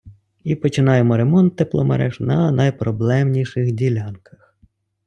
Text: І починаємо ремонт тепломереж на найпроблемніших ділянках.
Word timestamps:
І 0.43 0.55
починаємо 0.55 1.17
ремонт 1.17 1.55
тепломереж 1.55 2.19
на 2.19 2.51
найпроблемніших 2.51 3.71
ділянках. 3.71 4.57